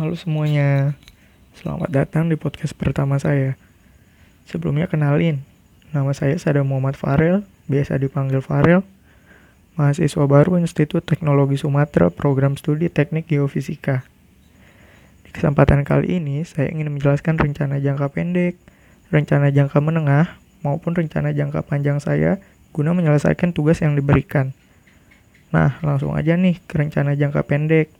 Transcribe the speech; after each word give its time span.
Halo 0.00 0.16
semuanya, 0.16 0.96
selamat 1.60 1.92
datang 1.92 2.32
di 2.32 2.36
podcast 2.40 2.72
pertama 2.72 3.20
saya. 3.20 3.60
Sebelumnya 4.48 4.88
kenalin, 4.88 5.44
nama 5.92 6.16
saya 6.16 6.40
Sada 6.40 6.64
Muhammad 6.64 6.96
Farel, 6.96 7.44
biasa 7.68 8.00
dipanggil 8.00 8.40
Farel, 8.40 8.80
mahasiswa 9.76 10.24
baru 10.24 10.56
Institut 10.56 11.04
Teknologi 11.04 11.60
Sumatera, 11.60 12.08
program 12.08 12.56
studi 12.56 12.88
Teknik 12.88 13.28
Geofisika. 13.28 14.00
Di 15.28 15.36
kesempatan 15.36 15.84
kali 15.84 16.16
ini, 16.16 16.48
saya 16.48 16.72
ingin 16.72 16.88
menjelaskan 16.96 17.36
rencana 17.36 17.76
jangka 17.76 18.08
pendek, 18.08 18.56
rencana 19.12 19.52
jangka 19.52 19.84
menengah, 19.84 20.40
maupun 20.64 20.96
rencana 20.96 21.36
jangka 21.36 21.60
panjang 21.68 22.00
saya 22.00 22.40
guna 22.72 22.96
menyelesaikan 22.96 23.52
tugas 23.52 23.84
yang 23.84 24.00
diberikan. 24.00 24.56
Nah, 25.52 25.76
langsung 25.84 26.16
aja 26.16 26.40
nih 26.40 26.56
ke 26.64 26.80
rencana 26.80 27.12
jangka 27.20 27.44
pendek. 27.44 27.99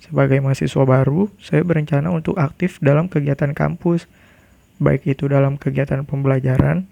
Sebagai 0.00 0.40
mahasiswa 0.40 0.84
baru, 0.88 1.28
saya 1.38 1.60
berencana 1.60 2.08
untuk 2.08 2.40
aktif 2.40 2.80
dalam 2.80 3.06
kegiatan 3.06 3.52
kampus, 3.52 4.08
baik 4.80 5.04
itu 5.04 5.28
dalam 5.28 5.60
kegiatan 5.60 6.02
pembelajaran 6.08 6.88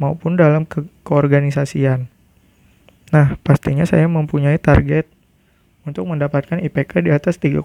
maupun 0.00 0.40
dalam 0.40 0.64
ke 0.64 0.88
keorganisasian. 1.04 2.08
Nah, 3.12 3.38
pastinya 3.44 3.84
saya 3.84 4.08
mempunyai 4.08 4.56
target 4.58 5.06
untuk 5.86 6.08
mendapatkan 6.10 6.58
IPK 6.58 7.06
di 7.06 7.10
atas 7.14 7.38
3,5 7.38 7.62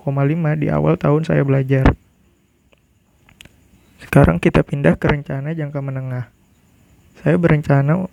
di 0.59 0.67
awal 0.69 0.99
tahun 0.99 1.25
saya 1.25 1.41
belajar. 1.41 1.89
Sekarang 4.05 4.37
kita 4.37 4.61
pindah 4.61 4.99
ke 4.99 5.09
rencana 5.09 5.55
jangka 5.57 5.79
menengah. 5.81 6.29
Saya 7.21 7.37
berencana 7.41 8.05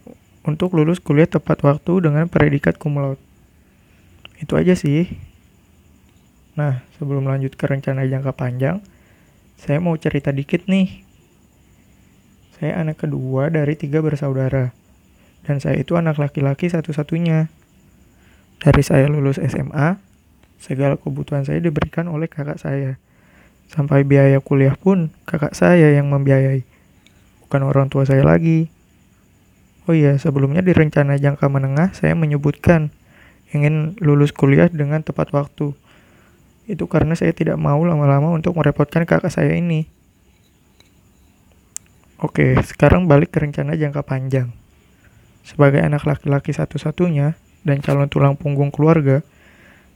untuk 0.45 0.73
lulus 0.73 1.01
kuliah 1.01 1.29
tepat 1.29 1.61
waktu 1.61 2.09
dengan 2.09 2.29
predikat 2.29 2.81
cum. 2.81 2.97
Itu 4.41 4.57
aja 4.57 4.73
sih. 4.73 5.11
Nah, 6.59 6.83
sebelum 6.99 7.31
lanjut 7.31 7.55
ke 7.55 7.71
rencana 7.71 8.03
jangka 8.03 8.35
panjang, 8.35 8.83
saya 9.55 9.79
mau 9.79 9.95
cerita 9.95 10.35
dikit 10.35 10.67
nih. 10.67 11.07
Saya 12.59 12.83
anak 12.83 13.07
kedua 13.07 13.47
dari 13.47 13.79
tiga 13.79 14.03
bersaudara, 14.03 14.75
dan 15.47 15.63
saya 15.63 15.79
itu 15.79 15.95
anak 15.95 16.19
laki-laki 16.19 16.67
satu-satunya. 16.67 17.47
Dari 18.59 18.83
saya 18.83 19.07
lulus 19.07 19.39
SMA, 19.39 20.03
segala 20.59 20.99
kebutuhan 20.99 21.47
saya 21.47 21.63
diberikan 21.63 22.11
oleh 22.11 22.27
kakak 22.27 22.59
saya. 22.59 22.99
Sampai 23.71 24.03
biaya 24.03 24.43
kuliah 24.43 24.75
pun 24.75 25.15
kakak 25.31 25.55
saya 25.55 25.95
yang 25.95 26.11
membiayai, 26.11 26.67
bukan 27.47 27.63
orang 27.63 27.87
tua 27.87 28.03
saya 28.03 28.27
lagi. 28.27 28.67
Oh 29.87 29.95
iya, 29.95 30.19
sebelumnya 30.19 30.67
di 30.67 30.75
rencana 30.75 31.15
jangka 31.23 31.47
menengah 31.47 31.95
saya 31.95 32.19
menyebutkan 32.19 32.91
ingin 33.55 33.95
lulus 34.03 34.35
kuliah 34.35 34.67
dengan 34.67 35.07
tepat 35.07 35.31
waktu 35.31 35.79
itu 36.69 36.85
karena 36.85 37.17
saya 37.17 37.33
tidak 37.33 37.57
mau 37.57 37.81
lama-lama 37.81 38.37
untuk 38.37 38.53
merepotkan 38.55 39.09
kakak 39.09 39.33
saya 39.33 39.57
ini. 39.57 39.89
Oke, 42.21 42.61
sekarang 42.61 43.09
balik 43.09 43.33
ke 43.33 43.41
rencana 43.41 43.73
jangka 43.73 44.05
panjang. 44.05 44.53
Sebagai 45.49 45.81
anak 45.81 46.05
laki-laki 46.05 46.53
satu-satunya 46.53 47.41
dan 47.65 47.81
calon 47.81 48.13
tulang 48.13 48.37
punggung 48.37 48.69
keluarga, 48.69 49.25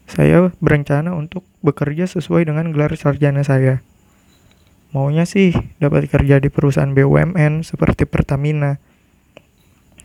saya 0.08 0.48
berencana 0.64 1.12
untuk 1.12 1.44
bekerja 1.60 2.08
sesuai 2.08 2.48
dengan 2.48 2.72
gelar 2.72 2.96
sarjana 2.96 3.44
saya. 3.44 3.84
Maunya 4.96 5.28
sih 5.28 5.52
dapat 5.76 6.08
kerja 6.08 6.40
di 6.40 6.48
perusahaan 6.48 6.92
BUMN 6.92 7.64
seperti 7.64 8.08
Pertamina. 8.08 8.80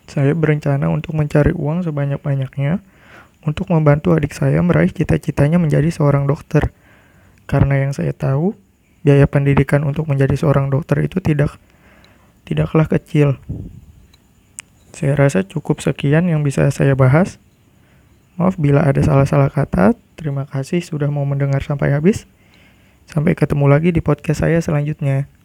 Saya 0.08 0.32
berencana 0.32 0.88
untuk 0.88 1.16
mencari 1.16 1.52
uang 1.52 1.84
sebanyak-banyaknya 1.84 2.80
untuk 3.46 3.70
membantu 3.70 4.14
adik 4.14 4.34
saya 4.34 4.58
meraih 4.64 4.90
cita-citanya 4.90 5.60
menjadi 5.62 5.88
seorang 5.92 6.26
dokter. 6.26 6.74
Karena 7.48 7.80
yang 7.80 7.92
saya 7.94 8.12
tahu, 8.12 8.52
biaya 9.06 9.24
pendidikan 9.30 9.86
untuk 9.86 10.10
menjadi 10.10 10.34
seorang 10.34 10.68
dokter 10.68 11.00
itu 11.00 11.22
tidak 11.22 11.56
tidaklah 12.48 12.88
kecil. 12.88 13.38
Saya 14.92 15.14
rasa 15.14 15.46
cukup 15.46 15.78
sekian 15.78 16.26
yang 16.26 16.42
bisa 16.42 16.66
saya 16.74 16.98
bahas. 16.98 17.38
Maaf 18.34 18.58
bila 18.58 18.82
ada 18.82 18.98
salah-salah 18.98 19.50
kata. 19.50 19.94
Terima 20.18 20.46
kasih 20.46 20.82
sudah 20.82 21.06
mau 21.06 21.22
mendengar 21.22 21.62
sampai 21.62 21.94
habis. 21.94 22.26
Sampai 23.06 23.38
ketemu 23.38 23.70
lagi 23.70 23.94
di 23.94 24.02
podcast 24.02 24.42
saya 24.42 24.58
selanjutnya. 24.58 25.37